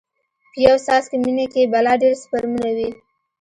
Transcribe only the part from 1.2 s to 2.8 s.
مني کښې بلا ډېر سپرمونه